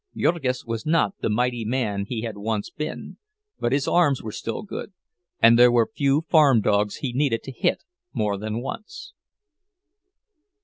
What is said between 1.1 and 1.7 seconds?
the mighty